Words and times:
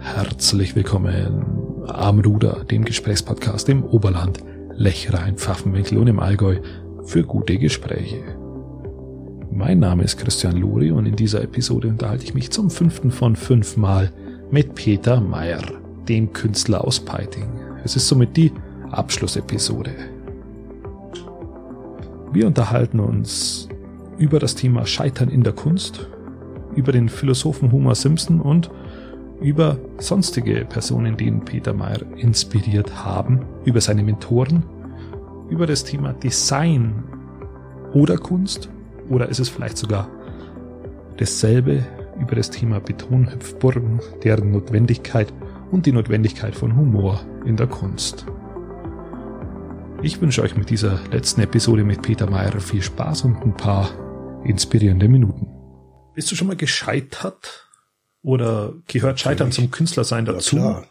Herzlich 0.00 0.76
willkommen 0.76 1.84
am 1.88 2.20
Ruder, 2.20 2.64
dem 2.64 2.84
Gesprächspodcast 2.84 3.68
im 3.68 3.82
Oberland, 3.82 4.38
Lechrein, 4.74 5.36
Pfaffenwinkel 5.36 5.98
und 5.98 6.06
im 6.06 6.20
Allgäu 6.20 6.60
für 7.04 7.24
gute 7.24 7.58
Gespräche. 7.58 8.22
Mein 9.50 9.80
Name 9.80 10.04
ist 10.04 10.16
Christian 10.16 10.56
Luri 10.56 10.92
und 10.92 11.06
in 11.06 11.16
dieser 11.16 11.42
Episode 11.42 11.88
unterhalte 11.88 12.24
ich 12.24 12.32
mich 12.32 12.50
zum 12.52 12.70
fünften 12.70 13.10
von 13.10 13.34
fünf 13.34 13.76
Mal 13.76 14.12
mit 14.52 14.76
Peter 14.76 15.20
Meyer, 15.20 15.62
dem 16.08 16.32
Künstler 16.32 16.84
aus 16.86 17.00
Peiting. 17.00 17.48
Es 17.82 17.96
ist 17.96 18.06
somit 18.06 18.36
die 18.36 18.52
Abschlussepisode. 18.92 19.90
Wir 22.32 22.46
unterhalten 22.46 23.00
uns 23.00 23.68
über 24.16 24.38
das 24.38 24.54
Thema 24.54 24.86
Scheitern 24.86 25.28
in 25.28 25.42
der 25.42 25.54
Kunst, 25.54 26.06
über 26.76 26.92
den 26.92 27.08
Philosophen 27.08 27.72
Homer 27.72 27.96
Simpson 27.96 28.40
und 28.40 28.70
über 29.40 29.78
sonstige 29.98 30.64
Personen, 30.64 31.16
die 31.16 31.26
ihn 31.26 31.44
Peter 31.44 31.72
Meyer 31.72 32.02
inspiriert 32.16 33.04
haben, 33.04 33.44
über 33.64 33.80
seine 33.80 34.02
Mentoren, 34.02 34.64
über 35.48 35.66
das 35.66 35.84
Thema 35.84 36.12
Design 36.12 37.04
oder 37.92 38.18
Kunst 38.18 38.68
oder 39.08 39.28
ist 39.28 39.38
es 39.38 39.48
vielleicht 39.48 39.78
sogar 39.78 40.08
dasselbe 41.16 41.84
über 42.20 42.34
das 42.34 42.50
Thema 42.50 42.80
Betonhüpfburgen, 42.80 44.00
deren 44.22 44.50
Notwendigkeit 44.50 45.32
und 45.70 45.86
die 45.86 45.92
Notwendigkeit 45.92 46.54
von 46.54 46.76
Humor 46.76 47.20
in 47.44 47.56
der 47.56 47.66
Kunst. 47.66 48.26
Ich 50.02 50.20
wünsche 50.20 50.42
euch 50.42 50.56
mit 50.56 50.70
dieser 50.70 51.00
letzten 51.10 51.40
Episode 51.40 51.84
mit 51.84 52.02
Peter 52.02 52.30
Meyer 52.30 52.60
viel 52.60 52.82
Spaß 52.82 53.22
und 53.22 53.42
ein 53.42 53.56
paar 53.56 53.90
inspirierende 54.44 55.08
Minuten. 55.08 55.48
Bist 56.14 56.30
du 56.30 56.36
schon 56.36 56.46
mal 56.48 56.56
gescheitert? 56.56 57.67
Oder 58.28 58.74
gehört 58.86 59.18
Scheitern 59.18 59.52
zum 59.52 59.70
Künstlersein 59.70 60.26
dazu? 60.26 60.56
Ja, 60.56 60.62
klar. 60.62 60.90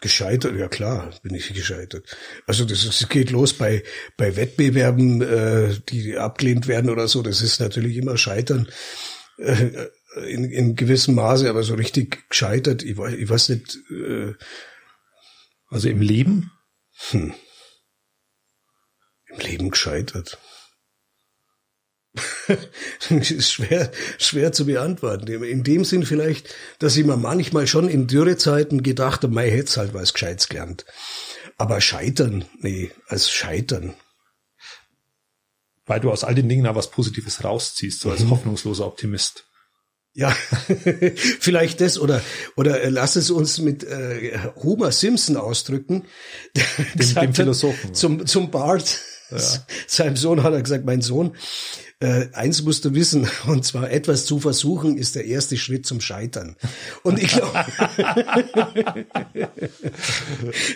Gescheitert, 0.00 0.56
ja 0.56 0.68
klar, 0.68 1.10
bin 1.22 1.34
ich 1.34 1.52
gescheitert. 1.52 2.16
Also 2.46 2.64
das, 2.64 2.86
das 2.86 3.06
geht 3.10 3.30
los 3.30 3.52
bei 3.52 3.82
bei 4.16 4.36
Wettbewerben, 4.36 5.20
äh, 5.20 5.78
die 5.90 6.16
abgelehnt 6.16 6.66
werden 6.66 6.88
oder 6.88 7.08
so. 7.08 7.20
Das 7.20 7.42
ist 7.42 7.60
natürlich 7.60 7.98
immer 7.98 8.16
Scheitern 8.16 8.70
äh, 9.36 9.88
in, 10.28 10.44
in 10.44 10.76
gewissem 10.76 11.16
Maße, 11.16 11.50
aber 11.50 11.62
so 11.62 11.74
richtig 11.74 12.30
gescheitert. 12.30 12.82
Ich 12.82 12.96
weiß, 12.96 13.12
ich 13.12 13.28
weiß 13.28 13.50
nicht. 13.50 13.76
Äh, 13.90 14.32
also 15.68 15.90
im 15.90 16.00
Leben? 16.00 16.52
Hm. 17.10 17.34
Im 19.26 19.38
Leben 19.40 19.68
gescheitert. 19.68 20.38
ist 23.10 23.52
schwer, 23.52 23.92
schwer 24.18 24.52
zu 24.52 24.66
beantworten. 24.66 25.28
In 25.28 25.62
dem 25.62 25.84
Sinn 25.84 26.04
vielleicht, 26.04 26.52
dass 26.78 26.96
ich 26.96 27.04
mir 27.04 27.16
manchmal 27.16 27.66
schon 27.66 27.88
in 27.88 28.06
Dürrezeiten 28.06 28.82
gedacht 28.82 29.22
habe, 29.22 29.32
mei, 29.32 29.50
hätte 29.50 29.80
halt 29.80 29.94
was 29.94 30.12
Gescheites 30.12 30.48
gelernt. 30.48 30.84
Aber 31.56 31.80
scheitern, 31.80 32.44
nee, 32.60 32.90
als 33.06 33.30
scheitern. 33.30 33.94
Weil 35.86 36.00
du 36.00 36.10
aus 36.10 36.24
all 36.24 36.34
den 36.34 36.48
Dingen 36.48 36.66
auch 36.66 36.74
was 36.74 36.90
Positives 36.90 37.44
rausziehst, 37.44 38.00
so 38.00 38.10
als 38.10 38.20
mhm. 38.20 38.30
hoffnungsloser 38.30 38.86
Optimist. 38.86 39.44
Ja, 40.12 40.30
vielleicht 41.40 41.80
das 41.80 41.98
oder 41.98 42.20
oder 42.56 42.82
äh, 42.82 42.88
lass 42.88 43.14
es 43.14 43.30
uns 43.30 43.58
mit 43.58 43.84
äh, 43.84 44.38
Homer 44.56 44.90
Simpson 44.90 45.36
ausdrücken, 45.36 46.04
dem, 46.94 47.14
dem 47.14 47.34
Philosophen 47.34 47.94
zum 47.94 48.26
zum 48.26 48.50
Bart. 48.50 49.00
Ja. 49.30 49.38
Seinem 49.86 50.16
Sohn 50.16 50.42
hat 50.42 50.52
er 50.52 50.62
gesagt, 50.62 50.84
mein 50.84 51.02
Sohn, 51.02 51.32
äh, 52.02 52.28
eins 52.32 52.62
musst 52.62 52.86
du 52.86 52.94
wissen, 52.94 53.28
und 53.46 53.64
zwar 53.64 53.90
etwas 53.90 54.24
zu 54.24 54.40
versuchen 54.40 54.96
ist 54.96 55.16
der 55.16 55.26
erste 55.26 55.58
Schritt 55.58 55.84
zum 55.86 56.00
Scheitern. 56.00 56.56
Und 57.02 57.22
ich 57.22 57.28
glaube, 57.28 57.66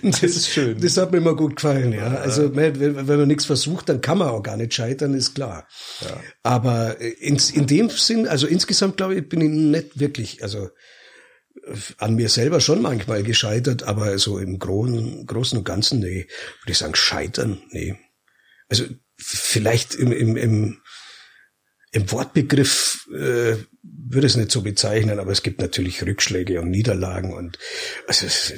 das, 0.02 0.20
das, 0.20 0.22
ist 0.22 0.48
schön. 0.50 0.78
Das 0.80 0.98
hat 0.98 1.12
mir 1.12 1.19
immer 1.19 1.34
gut 1.34 1.56
gefallen, 1.56 1.92
ja. 1.92 2.14
Also 2.16 2.55
wenn, 2.55 2.78
wenn 2.78 3.06
man 3.06 3.28
nichts 3.28 3.46
versucht, 3.46 3.89
dann 3.89 4.02
kann 4.02 4.18
man 4.18 4.28
auch 4.28 4.42
gar 4.42 4.58
nicht 4.58 4.74
scheitern, 4.74 5.14
ist 5.14 5.34
klar. 5.34 5.67
Ja. 6.02 6.20
Aber 6.42 7.01
in, 7.01 7.40
in 7.55 7.67
dem 7.67 7.89
Sinn, 7.89 8.28
also 8.28 8.46
insgesamt 8.46 8.98
glaube 8.98 9.14
ich, 9.14 9.27
bin 9.27 9.40
ich 9.40 9.48
nicht 9.48 9.98
wirklich, 9.98 10.42
also 10.42 10.68
an 11.96 12.17
mir 12.17 12.28
selber 12.28 12.61
schon 12.61 12.83
manchmal 12.83 13.23
gescheitert, 13.23 13.84
aber 13.84 14.18
so 14.18 14.39
im 14.39 14.58
Großen, 14.58 15.24
Großen 15.24 15.57
und 15.57 15.64
Ganzen, 15.64 16.01
nee, 16.01 16.27
würde 16.62 16.73
ich 16.73 16.78
sagen, 16.78 16.95
scheitern, 16.95 17.62
nee. 17.70 17.96
Also 18.69 18.85
vielleicht 19.17 19.95
im, 19.95 20.13
im, 20.13 20.36
im 20.36 20.80
im 21.95 22.11
Wortbegriff 22.11 23.08
äh, 23.13 23.57
würde 23.83 24.27
es 24.27 24.35
nicht 24.35 24.51
so 24.51 24.63
bezeichnen, 24.63 25.20
aber 25.20 25.30
es 25.30 25.45
gibt 25.45 25.61
natürlich 25.61 26.05
Rückschläge 26.05 26.61
und 26.61 26.70
Niederlagen 26.70 27.33
und 27.33 27.57
also 28.08 28.27
es, 28.27 28.52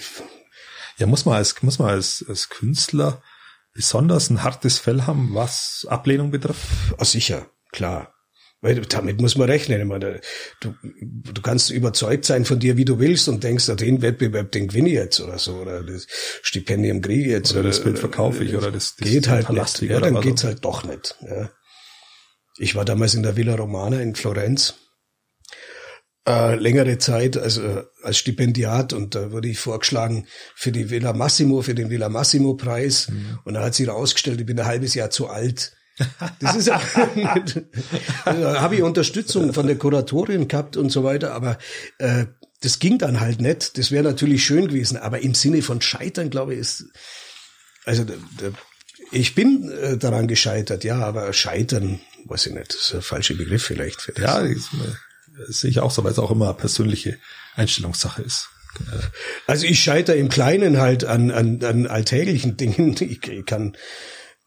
ja 0.97 1.07
muss 1.07 1.27
man 1.27 1.35
als 1.35 1.63
muss 1.63 1.79
man 1.79 1.91
als, 1.91 2.25
als 2.27 2.49
Künstler 2.49 3.23
besonders 3.75 4.31
ein 4.31 4.43
hartes 4.43 4.79
Fell 4.79 5.03
haben, 5.03 5.35
was 5.35 5.87
Ablehnung 5.89 6.31
betrifft. 6.31 6.67
Ah, 6.97 7.05
sicher, 7.05 7.51
klar. 7.73 8.16
Weil 8.67 8.81
damit 8.81 9.21
muss 9.21 9.37
man 9.37 9.49
rechnen. 9.49 9.81
Ich 9.81 9.87
meine, 9.87 10.21
du, 10.59 10.75
du 10.83 11.41
kannst 11.41 11.71
überzeugt 11.71 12.25
sein 12.25 12.45
von 12.45 12.59
dir, 12.59 12.77
wie 12.77 12.85
du 12.85 12.99
willst 12.99 13.29
und 13.29 13.45
denkst, 13.45 13.67
den 13.67 14.03
Wettbewerb, 14.03 14.51
den 14.51 14.67
gewinne 14.67 14.89
ich 14.89 14.97
jetzt 14.97 15.21
oder 15.21 15.39
so, 15.39 15.55
oder 15.59 15.85
das 15.85 16.09
Stipendium 16.43 17.01
kriege 17.01 17.23
ich 17.23 17.29
jetzt. 17.29 17.53
Oder, 17.53 17.61
oder 17.61 17.69
das 17.69 17.85
Bild 17.85 18.01
verkaufe 18.01 18.43
ich, 18.43 18.57
oder 18.57 18.73
das, 18.73 18.97
das 18.97 19.09
geht 19.09 19.29
halt 19.29 19.49
nicht. 19.51 19.83
Ja, 19.83 20.01
dann 20.01 20.21
geht's 20.21 20.43
halt 20.43 20.65
doch 20.65 20.83
nicht. 20.83 21.15
Ja. 21.21 21.49
Ich 22.59 22.75
war 22.75 22.85
damals 22.85 23.15
in 23.15 23.23
der 23.23 23.37
Villa 23.37 23.55
Romana 23.55 24.01
in 24.01 24.17
Florenz. 24.17 24.75
Äh, 26.27 26.57
längere 26.57 26.99
Zeit 26.99 27.37
also 27.37 27.85
als 28.03 28.19
Stipendiat 28.19 28.93
und 28.93 29.15
da 29.15 29.31
wurde 29.31 29.47
ich 29.47 29.61
vorgeschlagen 29.61 30.27
für 30.57 30.73
die 30.73 30.91
Villa 30.91 31.13
Massimo, 31.13 31.63
für 31.63 31.77
den 31.77 31.89
Villa 31.89 32.09
Massimo 32.09 32.55
Preis 32.55 33.11
mhm. 33.11 33.39
und 33.45 33.55
da 33.55 33.63
hat 33.63 33.77
sie 33.77 33.85
rausgestellt, 33.85 34.41
ich 34.41 34.47
bin 34.47 34.59
ein 34.59 34.67
halbes 34.67 34.95
Jahr 34.95 35.11
zu 35.11 35.29
alt. 35.29 35.77
Das 36.41 36.57
ist 36.57 36.71
also, 36.71 37.61
da 38.25 38.61
habe 38.61 38.75
ich 38.75 38.83
Unterstützung 38.83 39.55
von 39.55 39.67
der 39.67 39.79
Kuratorin 39.79 40.49
gehabt 40.49 40.77
und 40.77 40.91
so 40.91 41.05
weiter, 41.05 41.33
aber 41.33 41.59
äh, 41.99 42.27
das 42.61 42.79
ging 42.79 42.99
dann 42.99 43.21
halt 43.21 43.41
nicht. 43.41 43.79
Das 43.79 43.91
wäre 43.91 44.05
natürlich 44.05 44.45
schön 44.45 44.69
gewesen, 44.69 44.97
aber 44.99 45.21
im 45.21 45.35
Sinne 45.35 45.63
von 45.63 45.81
Scheitern, 45.81 46.31
glaube 46.31 46.55
ich, 46.55 46.61
ist 46.61 46.85
also 47.85 48.05
der, 48.05 48.17
der, 48.41 48.53
ich 49.13 49.35
bin 49.35 49.71
äh, 49.71 49.97
daran 49.97 50.27
gescheitert, 50.27 50.85
ja, 50.85 50.99
aber 50.99 51.33
Scheitern 51.33 52.01
weiß 52.29 52.47
ich 52.47 52.55
nicht, 52.55 52.75
das 52.75 52.81
ist 52.81 52.95
ein 52.95 53.03
falscher 53.03 53.35
Begriff 53.35 53.65
vielleicht 53.65 54.03
für 54.03 54.13
das. 54.13 54.25
Ja, 54.25 54.43
das, 54.43 54.69
das 55.47 55.61
sehe 55.61 55.71
ich 55.71 55.81
auch 55.81 55.91
so, 55.91 56.05
weil 56.05 56.13
es 56.13 56.19
auch 56.19 56.31
immer 56.31 56.53
persönliche 56.55 57.19
Einstellungssache 57.55 58.23
ist. 58.23 58.49
Also 59.47 59.67
ich 59.67 59.83
scheitere 59.83 60.17
im 60.17 60.29
Kleinen 60.29 60.79
halt 60.79 61.05
an, 61.05 61.31
an, 61.31 61.63
an 61.63 61.87
alltäglichen 61.87 62.57
Dingen. 62.57 62.95
Ich, 63.01 63.27
ich 63.27 63.47
kann 63.47 63.77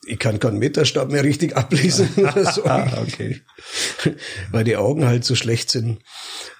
ich 0.09 0.20
kann 0.20 0.40
keinen 0.40 0.58
Meterstab 0.58 1.09
mehr 1.09 1.24
richtig 1.24 1.56
ablesen 1.56 2.09
oder 2.18 2.52
so. 2.52 2.66
ah, 2.66 3.02
okay. 3.02 3.42
Weil 4.52 4.64
die 4.64 4.78
Augen 4.78 5.06
halt 5.06 5.24
so 5.24 5.36
schlecht 5.36 5.70
sind. 5.70 6.00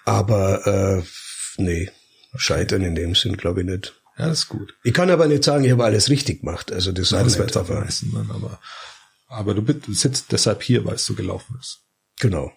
Aber 0.06 0.68
äh, 0.68 1.62
nee, 1.62 1.90
scheitern 2.36 2.84
in 2.84 2.96
dem 2.96 3.16
Sinn 3.16 3.38
glaube 3.38 3.62
ich 3.62 3.68
nicht. 3.68 3.96
Ja, 4.18 4.28
das 4.28 4.40
ist 4.40 4.50
gut. 4.50 4.76
Ich 4.84 4.94
kann 4.94 5.10
aber 5.10 5.28
nicht 5.28 5.44
sagen, 5.44 5.64
ich 5.64 5.72
habe 5.72 5.86
alles 5.86 6.10
richtig 6.10 6.42
gemacht. 6.42 6.72
Also 6.72 6.92
das, 6.92 7.12
Nein, 7.12 7.24
das 7.24 7.38
wird 7.38 7.56
aber, 7.56 7.88
aber 8.30 8.60
aber 9.30 9.54
du, 9.54 9.62
du 9.62 9.94
sitzt 9.94 10.32
deshalb 10.32 10.64
hier, 10.64 10.86
weil 10.86 10.96
es 10.96 11.06
so 11.06 11.14
gelaufen 11.14 11.56
ist. 11.60 11.82
Genau. 12.20 12.52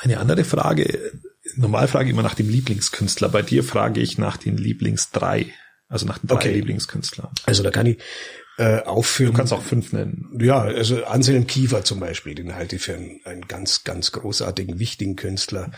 Eine 0.00 0.18
andere 0.18 0.42
Frage, 0.42 1.12
normal 1.54 1.86
frage 1.86 2.06
ich 2.06 2.12
immer 2.12 2.22
nach 2.22 2.34
dem 2.34 2.48
Lieblingskünstler. 2.48 3.28
Bei 3.28 3.42
dir 3.42 3.62
frage 3.62 4.00
ich 4.00 4.18
nach 4.18 4.36
den 4.36 4.56
Lieblingsdrei. 4.56 5.52
Also 5.88 6.06
nach 6.06 6.18
den 6.18 6.28
drei 6.28 6.36
okay. 6.36 6.52
Lieblingskünstlern. 6.54 7.28
Also 7.44 7.62
da 7.62 7.70
kann 7.70 7.86
ich 7.86 7.98
äh, 8.60 8.82
aufführen. 8.82 9.32
Du 9.32 9.38
kannst 9.38 9.54
auch 9.54 9.62
fünf 9.62 9.94
nennen. 9.94 10.38
Ja, 10.38 10.60
also 10.60 11.02
Anselm 11.04 11.46
Kiefer 11.46 11.82
zum 11.82 11.98
Beispiel, 11.98 12.34
den 12.34 12.54
halte 12.54 12.76
ich 12.76 12.82
für 12.82 12.94
einen, 12.94 13.20
einen 13.24 13.48
ganz, 13.48 13.84
ganz 13.84 14.12
großartigen, 14.12 14.78
wichtigen 14.78 15.16
Künstler. 15.16 15.72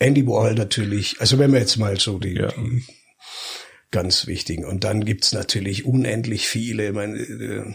Andy 0.00 0.26
Warhol 0.26 0.54
natürlich. 0.54 1.20
Also 1.20 1.38
wenn 1.38 1.52
wir 1.52 1.60
jetzt 1.60 1.76
mal 1.76 1.98
so 2.00 2.18
die, 2.18 2.34
ja. 2.34 2.48
die 2.48 2.82
ganz 3.92 4.26
wichtigen. 4.26 4.64
Und 4.64 4.82
dann 4.82 5.04
gibt's 5.04 5.32
natürlich 5.32 5.84
unendlich 5.84 6.48
viele. 6.48 6.88
Ich 6.88 6.92
meine, 6.92 7.16
äh, 7.20 7.72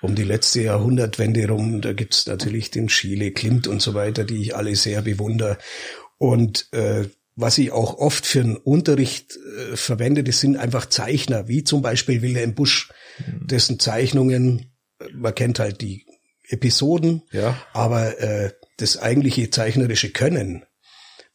um 0.00 0.16
die 0.16 0.24
letzte 0.24 0.62
Jahrhundertwende 0.62 1.48
rum. 1.48 1.80
Da 1.80 1.92
gibt's 1.92 2.26
natürlich 2.26 2.72
den 2.72 2.88
Schiele, 2.88 3.30
Klimt 3.30 3.68
und 3.68 3.80
so 3.80 3.94
weiter, 3.94 4.24
die 4.24 4.42
ich 4.42 4.56
alle 4.56 4.74
sehr 4.74 5.02
bewundere. 5.02 5.58
Und 6.18 6.68
äh, 6.72 7.04
was 7.36 7.58
ich 7.58 7.70
auch 7.70 7.98
oft 7.98 8.26
für 8.26 8.40
einen 8.40 8.56
Unterricht 8.56 9.36
äh, 9.36 9.76
verwende, 9.76 10.24
das 10.24 10.40
sind 10.40 10.56
einfach 10.56 10.86
Zeichner, 10.86 11.46
wie 11.46 11.62
zum 11.62 11.82
Beispiel 11.82 12.20
Wilhelm 12.22 12.54
Busch. 12.54 12.90
Dessen 13.26 13.78
Zeichnungen, 13.78 14.72
man 15.12 15.34
kennt 15.34 15.58
halt 15.58 15.80
die 15.80 16.06
Episoden, 16.48 17.22
ja. 17.30 17.56
aber 17.72 18.18
äh, 18.20 18.52
das 18.76 18.96
eigentliche 18.96 19.50
zeichnerische 19.50 20.10
Können, 20.10 20.64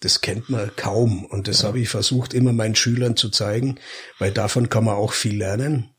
das 0.01 0.21
kennt 0.21 0.49
man 0.49 0.75
kaum. 0.75 1.25
Und 1.25 1.47
das 1.47 1.61
ja. 1.61 1.69
habe 1.69 1.79
ich 1.79 1.89
versucht, 1.89 2.33
immer 2.33 2.53
meinen 2.53 2.75
Schülern 2.75 3.15
zu 3.15 3.29
zeigen, 3.29 3.79
weil 4.19 4.31
davon 4.31 4.69
kann 4.69 4.83
man 4.83 4.95
auch 4.95 5.13
viel 5.13 5.37
lernen 5.37 5.95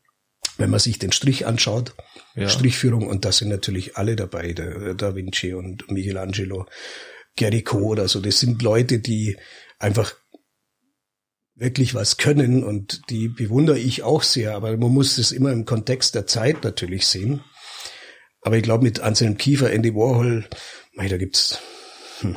wenn 0.57 0.69
man 0.69 0.79
sich 0.79 0.99
den 0.99 1.11
Strich 1.11 1.45
anschaut, 1.45 1.93
ja. 2.35 2.49
Strichführung, 2.49 3.07
und 3.07 3.25
da 3.25 3.31
sind 3.31 3.49
natürlich 3.49 3.97
alle 3.97 4.15
dabei, 4.15 4.53
der 4.53 4.93
Da 4.95 5.15
Vinci 5.15 5.53
und 5.53 5.89
Michelangelo, 5.91 6.65
Gerico 7.35 7.77
oder 7.79 8.07
so, 8.07 8.19
das 8.19 8.39
sind 8.39 8.61
Leute, 8.61 8.99
die 8.99 9.37
einfach 9.79 10.15
wirklich 11.57 11.95
was 11.95 12.17
können 12.17 12.63
und 12.63 13.09
die 13.09 13.27
bewundere 13.27 13.79
ich 13.79 14.03
auch 14.03 14.23
sehr, 14.23 14.55
aber 14.55 14.77
man 14.77 14.93
muss 14.93 15.15
das 15.15 15.31
immer 15.31 15.51
im 15.51 15.65
Kontext 15.65 16.15
der 16.15 16.27
Zeit 16.27 16.63
natürlich 16.63 17.07
sehen. 17.07 17.43
Aber 18.41 18.55
ich 18.57 18.63
glaube, 18.63 18.83
mit 18.83 18.99
Anselm 18.99 19.37
Kiefer, 19.37 19.71
Andy 19.71 19.93
Warhol, 19.93 20.47
mei, 20.93 21.07
da 21.07 21.17
gibt's, 21.17 21.59
hm, 22.19 22.35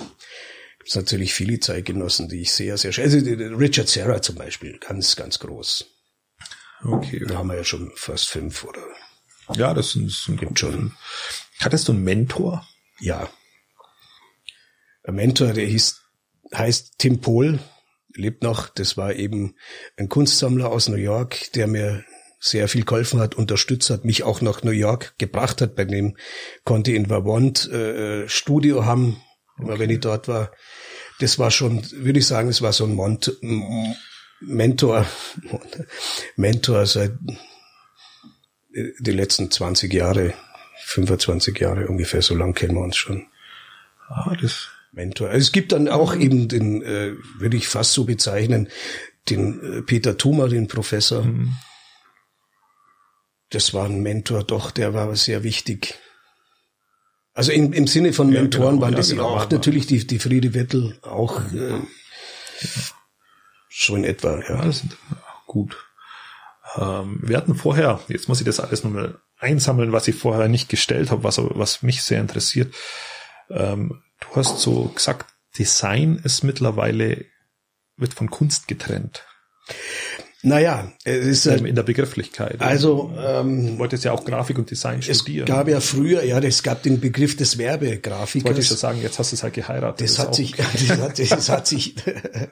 gibt's 0.78 0.96
natürlich 0.96 1.34
viele 1.34 1.60
Zeitgenossen, 1.60 2.28
die 2.28 2.40
ich 2.40 2.52
sehr, 2.52 2.78
sehr 2.78 2.92
schätze. 2.92 3.18
Also 3.18 3.56
Richard 3.56 3.88
Serra 3.88 4.22
zum 4.22 4.36
Beispiel, 4.36 4.78
ganz, 4.78 5.14
ganz 5.16 5.38
groß. 5.38 5.86
Okay. 6.82 7.22
Da 7.28 7.36
haben 7.36 7.48
wir 7.48 7.56
ja 7.56 7.64
schon 7.64 7.92
fast 7.94 8.28
fünf 8.28 8.64
oder. 8.64 8.82
Ja, 9.54 9.74
das 9.74 9.92
sind, 9.92 10.10
das 10.10 10.24
sind 10.24 10.58
schon. 10.58 10.96
Hattest 11.58 11.88
du 11.88 11.92
einen 11.92 12.04
Mentor? 12.04 12.66
Ja. 13.00 13.28
Ein 15.04 15.14
Mentor, 15.14 15.52
der 15.52 15.66
hieß, 15.66 16.00
heißt 16.54 16.94
Tim 16.98 17.20
Pohl, 17.20 17.58
lebt 18.14 18.42
noch. 18.42 18.68
Das 18.68 18.96
war 18.96 19.14
eben 19.14 19.54
ein 19.96 20.08
Kunstsammler 20.08 20.70
aus 20.70 20.88
New 20.88 20.96
York, 20.96 21.52
der 21.52 21.66
mir 21.66 22.04
sehr 22.40 22.68
viel 22.68 22.84
geholfen 22.84 23.20
hat, 23.20 23.34
unterstützt 23.34 23.90
hat, 23.90 24.04
mich 24.04 24.22
auch 24.22 24.40
nach 24.40 24.62
New 24.62 24.70
York 24.70 25.14
gebracht 25.18 25.60
hat. 25.60 25.76
Bei 25.76 25.84
dem 25.84 26.16
konnte 26.64 26.92
in 26.92 27.06
Vermont 27.06 27.70
äh, 27.70 28.28
Studio 28.28 28.86
haben, 28.86 29.20
okay. 29.58 29.78
wenn 29.78 29.90
ich 29.90 30.00
dort 30.00 30.26
war. 30.26 30.50
Das 31.18 31.38
war 31.38 31.50
schon, 31.50 31.82
würde 31.92 32.18
ich 32.18 32.26
sagen, 32.26 32.48
es 32.48 32.62
war 32.62 32.72
so 32.72 32.84
ein 32.84 32.94
Mont 32.94 33.36
Mentor, 34.40 35.04
Mentor 36.36 36.86
seit 36.86 37.12
äh, 38.72 38.92
die 38.98 39.12
letzten 39.12 39.50
20 39.50 39.92
Jahre, 39.92 40.32
25 40.86 41.58
Jahre 41.58 41.88
ungefähr, 41.88 42.22
so 42.22 42.34
lang 42.34 42.54
kennen 42.54 42.74
wir 42.74 42.80
uns 42.80 42.96
schon. 42.96 43.26
Ah, 44.08 44.34
das 44.40 44.69
Mentor. 44.92 45.28
Also 45.28 45.38
es 45.38 45.52
gibt 45.52 45.72
dann 45.72 45.88
auch 45.88 46.16
eben 46.16 46.48
den, 46.48 46.82
äh, 46.82 47.14
würde 47.38 47.56
ich 47.56 47.68
fast 47.68 47.92
so 47.92 48.04
bezeichnen, 48.04 48.68
den 49.28 49.78
äh, 49.78 49.82
Peter 49.82 50.16
Thoma, 50.16 50.48
den 50.48 50.68
Professor. 50.68 51.22
Mhm. 51.22 51.56
Das 53.50 53.74
war 53.74 53.86
ein 53.86 54.00
Mentor, 54.02 54.44
doch, 54.44 54.70
der 54.70 54.94
war 54.94 55.14
sehr 55.16 55.42
wichtig. 55.42 55.98
Also 57.32 57.52
im, 57.52 57.72
im 57.72 57.86
Sinne 57.86 58.12
von 58.12 58.30
Mentoren 58.30 58.64
ja, 58.64 58.70
genau, 58.70 58.82
waren 58.82 58.94
das 58.94 59.10
ja, 59.10 59.16
genau, 59.16 59.28
auch 59.28 59.50
natürlich 59.50 59.86
die, 59.86 60.06
die 60.06 60.18
Friede 60.18 60.54
Wettel, 60.54 60.98
auch 61.02 61.40
äh, 61.52 61.80
so 63.70 63.96
in 63.96 64.04
etwa, 64.04 64.40
ja. 64.40 64.64
ja 64.64 64.72
gut. 65.46 65.76
Ähm, 66.76 67.20
wir 67.22 67.36
hatten 67.36 67.54
vorher, 67.54 68.00
jetzt 68.08 68.28
muss 68.28 68.40
ich 68.40 68.46
das 68.46 68.60
alles 68.60 68.84
nochmal 68.84 69.20
einsammeln, 69.38 69.92
was 69.92 70.06
ich 70.08 70.16
vorher 70.16 70.48
nicht 70.48 70.68
gestellt 70.68 71.10
habe, 71.10 71.24
was, 71.24 71.38
was 71.38 71.82
mich 71.82 72.02
sehr 72.02 72.20
interessiert. 72.20 72.74
Ähm, 73.48 74.02
du 74.20 74.36
hast 74.36 74.60
so 74.60 74.84
gesagt, 74.94 75.32
Design 75.58 76.20
ist 76.22 76.44
mittlerweile, 76.44 77.24
wird 77.96 78.14
von 78.14 78.30
Kunst 78.30 78.68
getrennt. 78.68 79.24
Naja, 80.42 80.90
es 81.04 81.26
ist 81.26 81.46
ähm, 81.46 81.66
in 81.66 81.74
der 81.74 81.82
Begrifflichkeit. 81.82 82.62
Also 82.62 83.12
ähm, 83.18 83.66
du 83.66 83.78
wolltest 83.78 84.04
ja 84.04 84.12
auch 84.12 84.24
Grafik 84.24 84.58
und 84.58 84.70
Design 84.70 85.02
studieren. 85.02 85.46
Es 85.46 85.54
gab 85.54 85.68
ja 85.68 85.80
früher, 85.80 86.24
ja, 86.24 86.38
es 86.38 86.62
gab 86.62 86.82
den 86.82 86.98
Begriff 86.98 87.36
des 87.36 87.58
Werbegrafikers. 87.58 88.46
Wollte 88.46 88.60
ich 88.60 88.66
schon 88.66 88.78
sagen, 88.78 89.02
jetzt 89.02 89.18
hast 89.18 89.32
du 89.32 89.36
es 89.36 89.42
halt 89.42 89.52
geheiratet. 89.52 90.00
Das, 90.00 90.14
das 90.14 90.26
hat 90.26 90.34
sich, 90.34 90.52
das 90.56 90.98
hat, 90.98 91.18
das 91.18 91.48
hat 91.50 91.66
sich, 91.66 91.94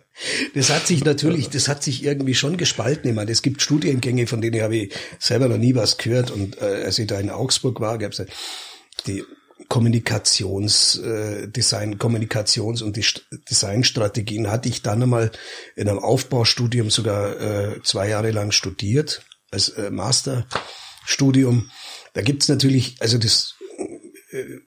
das 0.55 0.69
hat 0.69 0.87
sich 0.87 1.03
natürlich, 1.03 1.49
das 1.49 1.69
hat 1.69 1.83
sich 1.83 2.05
irgendwie 2.05 2.35
schon 2.35 2.59
gespalten. 2.59 3.09
Ich 3.09 3.17
meine, 3.17 3.31
es 3.31 3.41
gibt 3.41 3.63
Studiengänge, 3.63 4.27
von 4.27 4.43
denen 4.43 4.61
habe 4.61 4.77
ich 4.77 4.95
selber 5.19 5.49
noch 5.49 5.57
nie 5.57 5.75
was 5.75 5.97
gehört. 5.97 6.31
Und 6.31 6.61
äh, 6.61 6.83
als 6.85 6.99
ich 6.99 7.07
da 7.07 7.19
in 7.19 7.31
Augsburg 7.31 7.81
war, 7.81 7.97
gab 7.97 8.13
es 8.13 8.23
die 9.07 9.25
Kommunikationsdesign, 9.69 11.93
äh, 11.93 11.97
Kommunikations- 11.97 12.83
und 12.83 12.97
Designstrategien 13.51 14.51
hatte 14.51 14.69
ich 14.69 14.83
dann 14.83 15.03
einmal 15.03 15.31
in 15.77 15.89
einem 15.89 15.99
Aufbaustudium 15.99 16.91
sogar 16.91 17.41
äh, 17.41 17.83
zwei 17.83 18.09
Jahre 18.09 18.31
lang 18.31 18.51
studiert, 18.51 19.23
als 19.51 19.71
äh, 19.71 19.91
Masterstudium. 19.91 21.71
Da 22.15 22.23
gibt's 22.23 22.49
natürlich, 22.49 22.97
also 23.01 23.19
das 23.19 23.57
äh, 24.31 24.59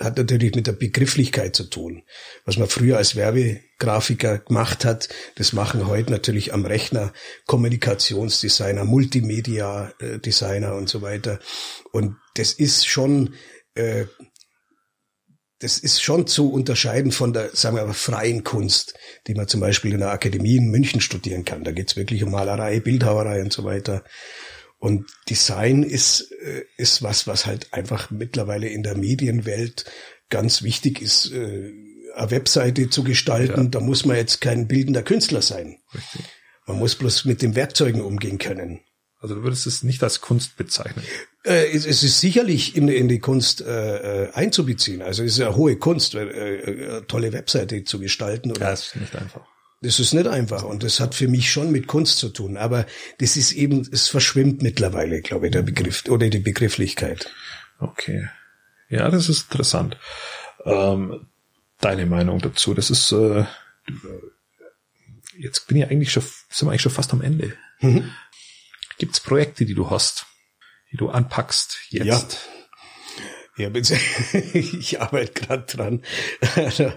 hat 0.00 0.16
natürlich 0.16 0.54
mit 0.54 0.66
der 0.66 0.72
Begrifflichkeit 0.72 1.54
zu 1.54 1.64
tun. 1.64 2.02
Was 2.44 2.56
man 2.56 2.68
früher 2.68 2.96
als 2.96 3.14
Werbegrafiker 3.14 4.38
gemacht 4.38 4.84
hat, 4.84 5.08
das 5.36 5.52
machen 5.52 5.86
heute 5.86 6.10
natürlich 6.10 6.54
am 6.54 6.64
Rechner 6.64 7.12
Kommunikationsdesigner, 7.46 8.84
Multimedia-Designer 8.84 10.74
und 10.74 10.88
so 10.88 11.02
weiter. 11.02 11.38
Und 11.92 12.16
das 12.34 12.52
ist 12.52 12.86
schon 12.86 13.34
äh, 13.74 14.06
das 15.62 15.78
ist 15.78 16.02
schon 16.02 16.26
zu 16.26 16.50
unterscheiden 16.50 17.12
von 17.12 17.32
der, 17.32 17.50
sagen 17.54 17.76
wir 17.76 17.82
aber, 17.82 17.94
freien 17.94 18.42
Kunst, 18.42 18.94
die 19.28 19.34
man 19.34 19.46
zum 19.46 19.60
Beispiel 19.60 19.92
in 19.92 20.00
der 20.00 20.10
Akademie 20.10 20.56
in 20.56 20.70
München 20.70 21.00
studieren 21.00 21.44
kann. 21.44 21.62
Da 21.62 21.70
geht's 21.70 21.94
wirklich 21.94 22.24
um 22.24 22.32
Malerei, 22.32 22.80
Bildhauerei 22.80 23.40
und 23.40 23.52
so 23.52 23.62
weiter. 23.62 24.02
Und 24.78 25.08
Design 25.30 25.84
ist, 25.84 26.32
äh, 26.32 26.64
ist 26.76 27.02
was, 27.02 27.28
was 27.28 27.46
halt 27.46 27.72
einfach 27.72 28.10
mittlerweile 28.10 28.68
in 28.68 28.82
der 28.82 28.96
Medienwelt 28.96 29.84
ganz 30.28 30.64
wichtig 30.64 31.00
ist, 31.00 31.30
äh, 31.30 31.70
eine 32.16 32.30
Webseite 32.32 32.90
zu 32.90 33.04
gestalten. 33.04 33.64
Ja. 33.64 33.68
Da 33.68 33.80
muss 33.80 34.04
man 34.04 34.16
jetzt 34.16 34.40
kein 34.40 34.66
bildender 34.66 35.02
Künstler 35.02 35.42
sein. 35.42 35.78
Richtig. 35.94 36.22
Man 36.66 36.78
muss 36.78 36.96
bloß 36.96 37.24
mit 37.24 37.42
den 37.42 37.54
Werkzeugen 37.54 38.00
umgehen 38.00 38.38
können. 38.38 38.80
Also 39.22 39.36
du 39.36 39.42
würdest 39.44 39.66
es 39.68 39.84
nicht 39.84 40.02
als 40.02 40.20
Kunst 40.20 40.56
bezeichnen. 40.56 41.04
Äh, 41.44 41.70
es, 41.72 41.86
es, 41.86 42.02
ist 42.02 42.20
sicherlich 42.20 42.76
in, 42.76 42.88
in 42.88 43.08
die 43.08 43.20
Kunst 43.20 43.60
äh, 43.60 44.24
äh 44.24 44.32
einzubeziehen. 44.32 45.00
Also 45.00 45.22
es 45.22 45.32
ist 45.32 45.38
ja 45.38 45.54
hohe 45.54 45.76
Kunst, 45.76 46.16
äh, 46.16 46.24
äh, 46.24 47.02
tolle 47.02 47.32
Webseite 47.32 47.84
zu 47.84 48.00
gestalten. 48.00 48.50
Oder, 48.50 48.62
ja, 48.62 48.72
ist 48.72 48.96
nicht 48.96 49.14
einfach. 49.14 49.42
Das 49.80 50.00
ist 50.00 50.12
nicht 50.12 50.26
einfach 50.26 50.64
und 50.64 50.82
das 50.82 51.00
hat 51.00 51.14
für 51.14 51.28
mich 51.28 51.50
schon 51.50 51.72
mit 51.72 51.86
Kunst 51.86 52.18
zu 52.18 52.28
tun. 52.28 52.56
Aber 52.56 52.84
das 53.18 53.36
ist 53.36 53.52
eben, 53.52 53.88
es 53.90 54.08
verschwimmt 54.08 54.60
mittlerweile, 54.62 55.22
glaube 55.22 55.46
ich, 55.46 55.52
der 55.52 55.62
Begriff 55.62 56.04
oder 56.08 56.28
die 56.28 56.38
Begrifflichkeit. 56.38 57.30
Okay. 57.78 58.28
Ja, 58.88 59.08
das 59.08 59.28
ist 59.28 59.44
interessant. 59.50 59.96
Ähm, 60.64 61.26
deine 61.80 62.06
Meinung 62.06 62.40
dazu? 62.40 62.74
Das 62.74 62.90
ist 62.90 63.10
äh, 63.12 63.44
jetzt 65.38 65.66
bin 65.66 65.78
ich 65.78 65.84
eigentlich 65.84 66.12
schon, 66.12 66.22
sind 66.22 66.66
wir 66.66 66.70
eigentlich 66.70 66.82
schon 66.82 66.92
fast 66.92 67.12
am 67.12 67.22
Ende. 67.22 67.52
Mhm. 67.80 68.10
Gibt 69.02 69.14
es 69.16 69.20
Projekte, 69.20 69.64
die 69.64 69.74
du 69.74 69.90
hast, 69.90 70.26
die 70.92 70.96
du 70.96 71.08
anpackst 71.08 71.76
jetzt? 71.88 72.48
Ja. 73.56 73.68
Ja, 73.68 73.74
ich 74.54 75.00
arbeite 75.00 75.32
gerade 75.32 75.64
dran, 75.66 76.04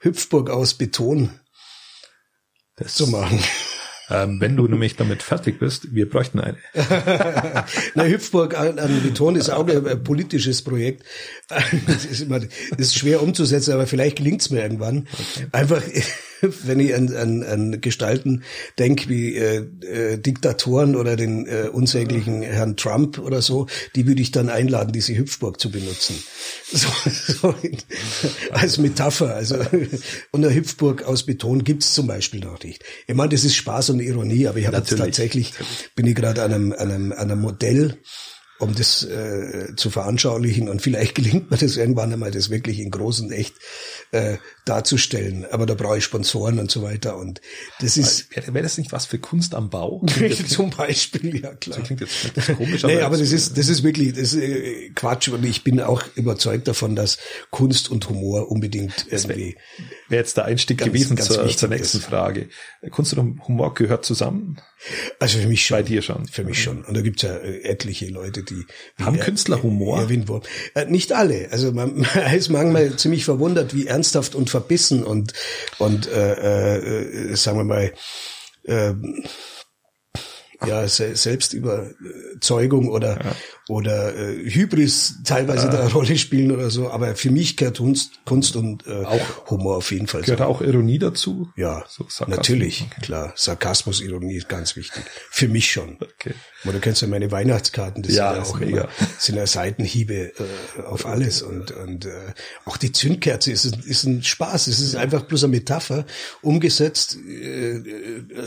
Hüpfburg 0.00 0.50
aus 0.50 0.74
Beton 0.74 1.30
das 2.76 2.92
zu 2.92 3.06
machen. 3.06 3.42
Ähm, 4.10 4.38
wenn 4.38 4.54
du 4.54 4.68
nämlich 4.68 4.96
damit 4.96 5.22
fertig 5.22 5.58
bist, 5.58 5.94
wir 5.94 6.10
bräuchten 6.10 6.40
eine. 6.40 6.58
Na, 7.94 8.04
Hüpfburg 8.04 8.54
an, 8.58 8.76
Beton 9.02 9.36
ist 9.36 9.48
auch 9.48 9.66
ein, 9.66 10.04
politisches 10.04 10.60
Projekt. 10.60 11.06
Das 11.48 12.04
ist, 12.04 12.20
immer, 12.20 12.40
das 12.40 12.50
ist 12.76 12.98
schwer 12.98 13.22
umzusetzen, 13.22 13.72
aber 13.72 13.86
vielleicht 13.86 14.18
gelingt 14.18 14.42
es 14.42 14.50
mir 14.50 14.60
irgendwann. 14.60 15.08
Okay. 15.14 15.46
Einfach 15.52 15.82
wenn 16.64 16.80
ich 16.80 16.94
an, 16.94 17.14
an, 17.14 17.42
an 17.42 17.80
Gestalten 17.80 18.42
denke 18.78 19.08
wie 19.08 19.36
äh, 19.36 19.66
äh, 19.82 20.18
Diktatoren 20.18 20.96
oder 20.96 21.16
den 21.16 21.46
äh, 21.46 21.68
unsäglichen 21.72 22.42
Herrn 22.42 22.76
Trump 22.76 23.18
oder 23.18 23.42
so, 23.42 23.66
die 23.94 24.06
würde 24.06 24.22
ich 24.22 24.30
dann 24.30 24.48
einladen, 24.48 24.92
diese 24.92 25.16
Hüpfburg 25.16 25.60
zu 25.60 25.70
benutzen. 25.70 26.22
So, 26.72 26.86
so 27.10 27.54
in, 27.62 27.78
als 28.52 28.78
Metapher. 28.78 29.34
Also 29.34 29.56
und 30.30 30.44
eine 30.44 30.54
Hüpfburg 30.54 31.02
aus 31.02 31.26
Beton 31.26 31.64
gibt's 31.64 31.94
zum 31.94 32.06
Beispiel 32.06 32.38
noch 32.38 32.62
nicht. 32.62 32.84
Ich 33.08 33.14
meine, 33.16 33.30
das 33.30 33.44
ist 33.44 33.56
Spaß 33.56 33.90
und 33.90 33.98
Ironie, 33.98 34.46
aber 34.46 34.58
ich 34.58 34.68
habe 34.68 34.80
tatsächlich, 34.80 35.52
bin 35.96 36.06
ich 36.06 36.14
gerade 36.14 36.44
an 36.44 36.52
einem, 36.52 36.72
an 36.72 36.92
einem, 36.92 37.12
an 37.12 37.18
einem 37.18 37.40
Modell 37.40 37.98
um 38.60 38.74
das 38.74 39.02
äh, 39.02 39.74
zu 39.74 39.90
veranschaulichen. 39.90 40.68
Und 40.68 40.82
vielleicht 40.82 41.14
gelingt 41.14 41.50
mir 41.50 41.56
das 41.56 41.76
irgendwann 41.76 42.12
einmal, 42.12 42.30
das 42.30 42.50
wirklich 42.50 42.78
in 42.78 42.90
großen 42.90 43.32
echt 43.32 43.54
äh, 44.12 44.38
darzustellen. 44.64 45.46
Aber 45.50 45.66
da 45.66 45.74
brauche 45.74 45.98
ich 45.98 46.04
Sponsoren 46.04 46.58
und 46.58 46.70
so 46.70 46.82
weiter. 46.82 47.16
Und 47.16 47.40
das 47.80 47.96
ist. 47.96 48.34
Wäre 48.34 48.54
wär 48.54 48.62
das 48.62 48.78
nicht 48.78 48.92
was 48.92 49.06
für 49.06 49.18
Kunst 49.18 49.54
am 49.54 49.70
Bau? 49.70 50.04
Zum 50.48 50.70
Beispiel, 50.70 51.40
ja 51.40 51.54
klar. 51.54 51.78
Das 51.78 51.86
klingt 51.86 52.00
jetzt 52.00 52.30
das 52.34 52.46
komisch, 52.56 52.84
aber, 52.84 52.92
nee, 52.92 53.00
aber 53.00 53.16
das 53.16 53.32
ist, 53.32 53.56
das 53.56 53.68
ist 53.68 53.82
wirklich, 53.82 54.12
das 54.12 54.34
ist 54.34 54.42
äh, 54.42 54.90
Quatsch. 54.90 55.28
Und 55.28 55.44
ich 55.44 55.64
bin 55.64 55.80
auch 55.80 56.02
überzeugt 56.14 56.68
davon, 56.68 56.96
dass 56.96 57.18
Kunst 57.50 57.90
und 57.90 58.08
Humor 58.08 58.50
unbedingt 58.50 59.06
irgendwie. 59.10 59.56
Wäre 60.08 60.22
jetzt 60.22 60.36
der 60.36 60.44
Einstieg 60.44 60.78
ganz, 60.78 60.92
gewesen 60.92 61.16
ganz 61.16 61.28
zur, 61.28 61.48
zur 61.48 61.68
nächsten 61.68 61.98
ist. 61.98 62.06
Frage. 62.06 62.48
Kunst 62.90 63.14
und 63.14 63.46
Humor 63.46 63.74
gehört 63.74 64.04
zusammen? 64.04 64.60
Also 65.18 65.38
für 65.38 65.48
mich 65.48 65.66
schon. 65.66 65.76
Bei 65.76 65.82
dir 65.82 66.00
schon. 66.00 66.26
Für 66.26 66.44
mich 66.44 66.62
schon. 66.62 66.84
Und 66.84 66.96
da 66.96 67.02
gibt's 67.02 67.22
ja 67.22 67.36
äh, 67.36 67.62
etliche 67.64 68.08
Leute, 68.08 68.42
die. 68.42 68.64
Haben 68.98 69.18
er, 69.18 69.24
Künstler 69.24 69.62
Humor? 69.62 70.00
Erwin 70.00 70.26
Wurm. 70.26 70.42
Äh, 70.74 70.86
nicht 70.86 71.12
alle. 71.12 71.48
Also 71.50 71.72
man, 71.72 72.06
man 72.14 72.34
ist 72.34 72.48
manchmal 72.48 72.96
ziemlich 72.96 73.24
verwundert, 73.24 73.74
wie 73.74 73.86
ernsthaft 74.00 74.34
und 74.34 74.48
verbissen 74.48 75.04
und 75.04 75.34
und 75.78 76.08
äh, 76.08 76.78
äh, 76.78 77.36
sagen 77.36 77.58
wir 77.58 77.64
mal 77.64 77.92
äh, 78.64 78.94
ja, 80.66 80.88
Selbstüberzeugung 80.88 82.90
oder, 82.90 83.24
ja. 83.24 83.34
Oder 83.70 84.16
äh, 84.16 84.50
Hybris 84.50 85.20
teilweise 85.24 85.68
äh, 85.68 85.70
da 85.70 85.80
eine 85.82 85.92
Rolle 85.92 86.18
spielen 86.18 86.50
oder 86.50 86.70
so. 86.70 86.90
Aber 86.90 87.14
für 87.14 87.30
mich 87.30 87.56
gehört 87.56 87.78
Kunst, 87.78 88.24
Kunst 88.24 88.56
und 88.56 88.84
äh, 88.86 89.04
auch 89.04 89.48
Humor 89.50 89.76
auf 89.76 89.92
jeden 89.92 90.08
Fall. 90.08 90.22
Gehört 90.22 90.40
so. 90.40 90.44
auch 90.44 90.60
Ironie 90.60 90.98
dazu? 90.98 91.48
Ja, 91.56 91.84
so 91.88 92.04
natürlich, 92.26 92.86
okay. 92.90 93.00
klar. 93.00 93.32
Sarkasmus, 93.36 94.00
Ironie 94.00 94.34
ist 94.34 94.48
ganz 94.48 94.74
wichtig. 94.74 95.04
Für 95.30 95.46
mich 95.46 95.70
schon. 95.70 95.98
Okay. 96.00 96.34
Aber 96.64 96.72
du 96.72 96.80
kennst 96.80 97.00
ja 97.00 97.08
meine 97.08 97.30
Weihnachtskarten, 97.30 98.02
das 98.02 98.14
ja, 98.14 98.34
sind, 98.34 98.44
ja 98.44 98.50
auch 98.50 98.58
mega. 98.58 98.88
sind 99.18 99.36
ja 99.36 99.46
Seitenhiebe 99.46 100.32
äh, 100.34 100.82
auf 100.82 101.06
alles. 101.06 101.40
Und, 101.40 101.70
und 101.70 102.06
äh, 102.06 102.10
auch 102.64 102.76
die 102.76 102.90
Zündkerze 102.90 103.52
ist, 103.52 103.64
ist 103.64 104.04
ein 104.04 104.24
Spaß. 104.24 104.66
Es 104.66 104.80
ist 104.80 104.96
einfach 104.96 105.22
bloß 105.22 105.44
eine 105.44 105.52
Metapher. 105.52 106.06
Umgesetzt, 106.42 107.16
äh, 107.16 107.82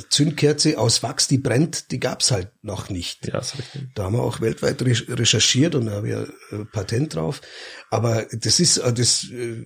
Zündkerze 0.10 0.78
aus 0.78 1.02
Wachs, 1.02 1.30
die 1.30 1.38
brennt, 1.38 1.92
die 1.92 2.00
gab's 2.00 2.30
halt 2.32 2.50
noch 2.62 2.90
nicht. 2.90 3.28
Ja, 3.28 3.40
ist 3.40 3.58
richtig. 3.58 3.84
Da 3.96 4.04
haben 4.04 4.16
wir 4.16 4.24
auch 4.24 4.42
weltweit 4.42 4.82
recherchiert 5.14 5.76
und 5.76 5.86
da 5.86 5.94
habe 5.94 6.10
ich 6.10 6.58
äh, 6.58 6.66
Patent 6.66 7.16
drauf. 7.16 7.42
Aber 7.90 8.26
das 8.32 8.60
ist 8.60 8.78
äh, 8.78 8.94
das 8.94 9.26
äh, 9.32 9.66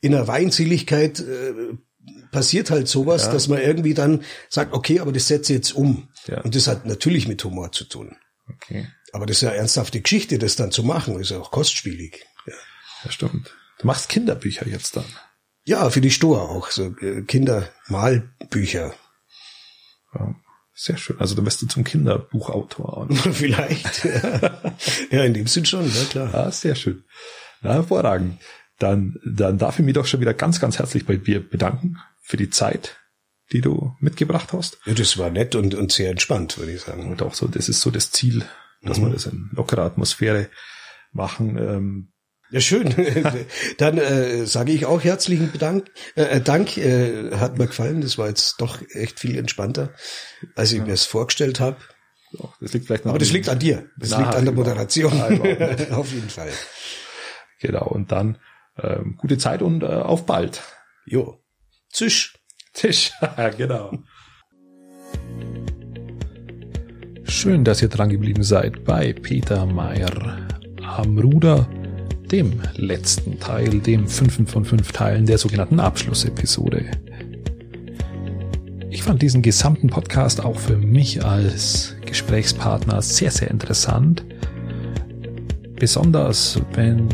in 0.00 0.12
der 0.12 0.28
Weinseligkeit 0.28 1.22
passiert 2.32 2.70
halt 2.70 2.88
sowas, 2.88 3.26
ja. 3.26 3.32
dass 3.32 3.48
man 3.48 3.60
irgendwie 3.60 3.92
dann 3.92 4.24
sagt, 4.48 4.72
okay, 4.72 5.00
aber 5.00 5.12
das 5.12 5.28
setze 5.28 5.52
ich 5.52 5.58
jetzt 5.58 5.72
um. 5.72 6.08
Ja. 6.26 6.40
Und 6.40 6.54
das 6.54 6.66
hat 6.66 6.86
natürlich 6.86 7.28
mit 7.28 7.44
Humor 7.44 7.72
zu 7.72 7.84
tun. 7.84 8.16
Okay. 8.48 8.88
Aber 9.12 9.26
das 9.26 9.38
ist 9.38 9.42
ja 9.42 9.50
ernsthafte 9.50 10.00
Geschichte, 10.00 10.38
das 10.38 10.56
dann 10.56 10.70
zu 10.70 10.82
machen, 10.82 11.18
ist 11.20 11.30
ja 11.30 11.38
auch 11.38 11.50
kostspielig. 11.50 12.24
Ja, 12.46 12.54
ja 13.04 13.10
stimmt. 13.10 13.54
Du 13.78 13.86
machst 13.86 14.08
Kinderbücher 14.08 14.66
jetzt 14.66 14.96
dann. 14.96 15.04
Ja, 15.64 15.90
für 15.90 16.00
die 16.00 16.10
Stoa 16.10 16.40
auch, 16.40 16.70
so 16.70 16.92
Kindermalbücher. 16.92 18.94
Ja. 20.14 20.34
Sehr 20.80 20.96
schön. 20.96 21.18
Also 21.18 21.34
du 21.34 21.42
bist 21.42 21.60
du 21.60 21.66
zum 21.66 21.82
Kinderbuchautor. 21.82 23.08
Vielleicht. 23.32 24.04
ja, 25.10 25.24
in 25.24 25.34
dem 25.34 25.48
Sinn 25.48 25.66
schon, 25.66 25.84
ja 25.92 26.04
klar. 26.04 26.32
Ah, 26.32 26.50
sehr 26.52 26.76
schön. 26.76 27.02
Na, 27.62 27.72
hervorragend. 27.72 28.38
Dann, 28.78 29.18
dann 29.24 29.58
darf 29.58 29.80
ich 29.80 29.84
mich 29.84 29.94
doch 29.94 30.06
schon 30.06 30.20
wieder 30.20 30.34
ganz, 30.34 30.60
ganz 30.60 30.78
herzlich 30.78 31.04
bei 31.04 31.16
dir 31.16 31.40
bedanken 31.40 31.98
für 32.22 32.36
die 32.36 32.48
Zeit, 32.48 32.96
die 33.50 33.60
du 33.60 33.96
mitgebracht 33.98 34.52
hast. 34.52 34.78
Ja, 34.86 34.94
das 34.94 35.18
war 35.18 35.30
nett 35.30 35.56
und, 35.56 35.74
und 35.74 35.90
sehr 35.90 36.10
entspannt, 36.10 36.58
würde 36.58 36.70
ich 36.70 36.82
sagen. 36.82 37.10
Und 37.10 37.22
auch 37.22 37.34
so, 37.34 37.48
das 37.48 37.68
ist 37.68 37.80
so 37.80 37.90
das 37.90 38.12
Ziel, 38.12 38.44
dass 38.80 39.00
mhm. 39.00 39.06
wir 39.06 39.12
das 39.14 39.26
in 39.26 39.50
lockerer 39.54 39.82
Atmosphäre 39.82 40.48
machen. 41.10 41.58
Ähm, 41.58 42.12
ja, 42.50 42.60
schön. 42.60 42.94
Dann 43.78 43.98
äh, 43.98 44.46
sage 44.46 44.72
ich 44.72 44.86
auch 44.86 45.02
herzlichen 45.02 45.52
Dank. 45.58 45.90
Äh, 46.14 46.22
äh, 46.22 46.40
Dank, 46.40 46.76
äh, 46.78 47.32
hat 47.36 47.58
mir 47.58 47.66
gefallen. 47.66 48.00
Das 48.00 48.16
war 48.18 48.28
jetzt 48.28 48.60
doch 48.60 48.80
echt 48.92 49.20
viel 49.20 49.36
entspannter, 49.36 49.92
als 50.54 50.72
ich 50.72 50.78
ja. 50.78 50.84
mir 50.84 50.92
es 50.92 51.04
vorgestellt 51.04 51.60
habe. 51.60 51.76
Das 52.60 52.72
liegt 52.72 52.86
vielleicht 52.86 53.04
noch 53.04 53.12
Aber 53.12 53.18
das 53.18 53.32
liegt 53.32 53.48
an 53.48 53.58
dir. 53.58 53.88
Das 53.96 54.16
liegt 54.16 54.34
an 54.34 54.44
der 54.44 54.54
Moderation. 54.54 55.12
Auf 55.92 56.12
jeden 56.12 56.28
Fall. 56.28 56.52
Genau. 57.60 57.86
Und 57.86 58.12
dann 58.12 58.38
ähm, 58.82 59.16
gute 59.18 59.38
Zeit 59.38 59.62
und 59.62 59.82
äh, 59.82 59.86
auf 59.86 60.26
bald. 60.26 60.62
Jo. 61.04 61.42
Zisch. 61.90 62.38
Tisch. 62.74 63.12
genau. 63.56 63.92
Schön, 67.24 67.64
dass 67.64 67.82
ihr 67.82 67.88
dran 67.88 68.08
geblieben 68.08 68.42
seid 68.42 68.84
bei 68.84 69.12
Peter 69.12 69.66
Meyer 69.66 70.46
am 70.80 71.18
Ruder 71.18 71.68
dem 72.30 72.60
letzten 72.76 73.38
Teil, 73.40 73.80
dem 73.80 74.06
fünften 74.06 74.46
von 74.46 74.64
fünf 74.64 74.92
Teilen 74.92 75.26
der 75.26 75.38
sogenannten 75.38 75.80
Abschlussepisode. 75.80 76.84
Ich 78.90 79.02
fand 79.02 79.22
diesen 79.22 79.42
gesamten 79.42 79.88
Podcast 79.88 80.44
auch 80.44 80.58
für 80.58 80.76
mich 80.76 81.24
als 81.24 81.96
Gesprächspartner 82.04 83.00
sehr, 83.02 83.30
sehr 83.30 83.50
interessant. 83.50 84.24
Besonders 85.76 86.60
wenn 86.74 87.08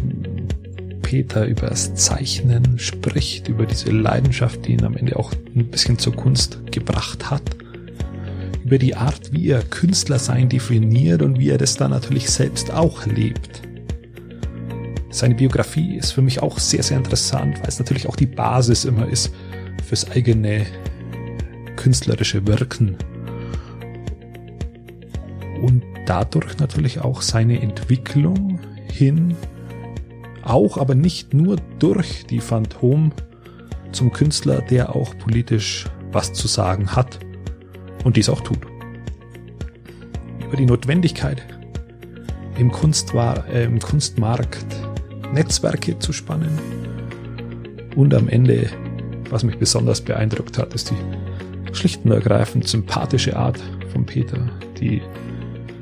Peter 1.03 1.47
über 1.47 1.69
das 1.69 1.95
Zeichnen 1.95 2.79
spricht, 2.79 3.49
über 3.49 3.67
diese 3.67 3.91
Leidenschaft, 3.91 4.67
die 4.67 4.73
ihn 4.73 4.85
am 4.85 4.97
Ende 4.97 5.17
auch 5.17 5.33
ein 5.55 5.67
bisschen 5.67 5.99
zur 5.99 6.17
Kunst 6.17 6.61
gebracht 6.73 7.31
hat. 7.31 7.43
Über 8.65 8.79
die 8.79 8.97
Art, 8.97 9.33
wie 9.33 9.49
er 9.49 9.63
Künstler 9.63 10.19
sein 10.19 10.49
definiert 10.49 11.23
und 11.23 11.39
wie 11.39 11.51
er 11.51 11.59
das 11.59 11.77
dann 11.77 11.91
natürlich 11.91 12.31
selbst 12.31 12.73
auch 12.73 13.05
lebt. 13.07 13.63
Seine 15.15 15.37
Biografie 15.37 15.95
ist 15.95 16.11
für 16.11 16.23
mich 16.23 16.43
auch 16.43 16.59
sehr, 16.59 16.83
sehr 16.83 16.97
interessant, 16.97 17.61
weil 17.61 17.69
es 17.69 17.79
natürlich 17.79 18.09
auch 18.09 18.17
die 18.17 18.27
Basis 18.27 18.85
immer 18.85 19.07
ist 19.07 19.33
fürs 19.87 20.11
eigene 20.11 20.67
künstlerische 21.77 22.45
Wirken. 22.49 22.97
Und 25.63 25.85
dadurch 26.07 26.59
natürlich 26.59 27.01
auch 27.01 27.23
seine 27.23 27.63
Entwicklung 27.63 28.59
hin, 28.91 29.37
auch 30.43 30.79
aber 30.79 30.97
nicht 30.97 31.33
nur 31.33 31.59
durch 31.79 32.27
die 32.27 32.41
Phantom 32.41 33.13
zum 33.93 34.13
Künstler, 34.13 34.63
der 34.63 34.97
auch 34.97 35.17
politisch 35.19 35.85
was 36.11 36.33
zu 36.33 36.49
sagen 36.49 36.97
hat 36.97 37.21
und 38.03 38.17
dies 38.17 38.29
auch 38.29 38.41
tut. 38.41 38.67
Über 40.45 40.57
die 40.57 40.67
Notwendigkeit 40.67 41.47
im, 42.59 42.73
Kunstwar 42.73 43.47
äh, 43.47 43.63
im 43.63 43.79
Kunstmarkt 43.79 44.67
Netzwerke 45.35 45.99
zu 45.99 46.13
spannen. 46.13 46.59
Und 47.97 48.15
am 48.15 48.29
Ende, 48.29 48.71
was 49.31 49.45
mich 49.45 49.59
besonders 49.59 50.01
beeindruckt 50.01 50.59
hat, 50.59 50.75
ist 50.75 50.91
die 50.91 51.75
schlicht 51.75 52.05
und 52.05 52.13
ergreifend 52.13 52.67
sympathische 52.67 53.37
Art 53.37 53.61
von 53.93 54.07
Peter, 54.07 54.49
die 54.81 55.03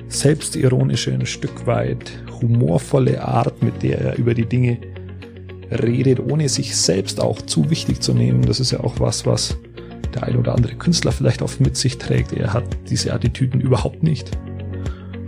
selbstironische, 0.08 1.12
ein 1.12 1.26
Stück 1.26 1.66
weit 1.66 2.12
humorvolle 2.40 3.22
Art, 3.22 3.62
mit 3.62 3.82
der 3.82 4.00
er 4.00 4.18
über 4.18 4.34
die 4.34 4.46
Dinge 4.46 4.78
redet, 5.70 6.20
ohne 6.20 6.48
sich 6.48 6.76
selbst 6.76 7.20
auch 7.20 7.40
zu 7.42 7.70
wichtig 7.70 8.00
zu 8.00 8.12
nehmen. 8.12 8.42
Das 8.42 8.60
ist 8.60 8.72
ja 8.72 8.80
auch 8.80 9.00
was, 9.00 9.24
was 9.26 9.56
der 10.14 10.24
ein 10.24 10.36
oder 10.36 10.54
andere 10.54 10.74
Künstler 10.74 11.12
vielleicht 11.12 11.40
oft 11.40 11.60
mit 11.60 11.76
sich 11.76 11.98
trägt. 11.98 12.32
Er 12.32 12.52
hat 12.52 12.64
diese 12.90 13.12
Attitüden 13.14 13.60
überhaupt 13.60 14.02
nicht. 14.02 14.30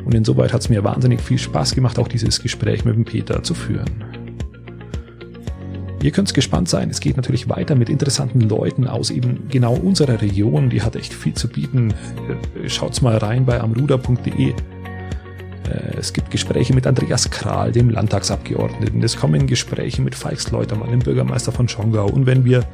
Und 0.04 0.14
insoweit 0.14 0.52
hat 0.52 0.61
es 0.61 0.69
mir 0.69 0.85
wahnsinnig 0.85 1.21
viel 1.23 1.38
Spaß 1.38 1.75
gemacht, 1.75 1.99
auch 1.99 2.09
dieses 2.09 2.43
Gespräch 2.43 2.85
mit 2.85 2.95
dem 2.95 3.04
Peter 3.04 3.43
zu 3.43 3.54
führen. 3.54 4.04
Ihr 6.04 6.11
könnt 6.11 6.34
gespannt 6.34 6.68
sein, 6.68 6.90
es 6.90 7.00
geht 7.00 7.16
natürlich 7.16 7.49
weiter 7.49 7.75
mit 7.76 7.88
interessanten 7.88 8.42
Leuten 8.42 8.87
aus 8.87 9.08
eben 9.08 9.49
genau 9.49 9.73
unserer 9.75 10.20
Region, 10.20 10.68
die 10.68 10.82
hat 10.82 10.96
echt 10.96 11.14
viel 11.14 11.32
zu 11.32 11.49
bieten. 11.49 11.94
Äh, 12.62 12.68
schaut's 12.68 13.00
mal 13.00 13.16
rein 13.16 13.46
bei 13.46 13.58
amruda.de. 13.58 14.50
Äh, 14.50 14.54
es 15.99 16.12
gibt 16.12 16.30
Gespräche 16.30 16.75
mit 16.75 16.87
Andreas 16.87 17.30
Kral, 17.30 17.73
dem 17.73 17.88
Landtagsabgeordneten. 17.88 19.02
Es 19.02 19.16
kommen 19.16 19.46
Gespräche 19.46 20.02
mit 20.02 20.14
Falks 20.14 20.50
Leutermann, 20.50 20.90
dem 20.90 20.99
Bürgermeister 20.99 21.52
von 21.52 21.68
Schongau. 21.68 22.11
Und 22.11 22.26
wenn 22.26 22.44
wir 22.44 22.66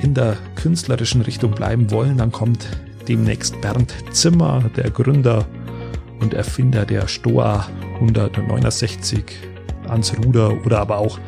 in 0.00 0.14
der 0.14 0.38
künstlerischen 0.54 1.20
Richtung 1.20 1.50
bleiben 1.50 1.90
wollen, 1.90 2.16
dann 2.16 2.32
kommt 2.32 2.66
demnächst 3.06 3.60
Bernd 3.60 3.92
Zimmer, 4.12 4.64
der 4.78 4.88
Gründer 4.88 5.46
und 6.20 6.32
Erfinder 6.32 6.86
der 6.86 7.06
Stoa 7.06 7.66
169 7.96 9.24
ans 9.88 10.16
Ruder 10.24 10.64
oder 10.64 10.78
aber 10.78 10.96
auch 10.96 11.18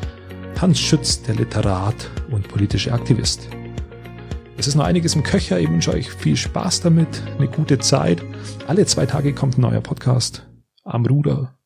Hans 0.61 0.79
Schütz, 0.79 1.21
der 1.23 1.35
Literat 1.35 2.09
und 2.31 2.47
politische 2.47 2.93
Aktivist. 2.93 3.49
Es 4.57 4.67
ist 4.67 4.75
noch 4.75 4.85
einiges 4.85 5.15
im 5.15 5.23
Köcher. 5.23 5.59
Ich 5.59 5.69
wünsche 5.69 5.91
euch 5.91 6.09
viel 6.11 6.37
Spaß 6.37 6.81
damit, 6.81 7.21
eine 7.37 7.49
gute 7.49 7.79
Zeit. 7.79 8.23
Alle 8.67 8.85
zwei 8.85 9.05
Tage 9.05 9.33
kommt 9.33 9.57
ein 9.57 9.61
neuer 9.61 9.81
Podcast 9.81 10.47
am 10.83 11.05
Ruder. 11.05 11.57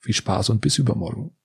Viel 0.00 0.14
Spaß 0.14 0.50
und 0.50 0.60
bis 0.60 0.78
übermorgen. 0.78 1.36